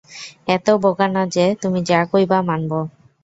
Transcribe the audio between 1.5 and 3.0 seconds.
তুমি যা কইবা মানবো।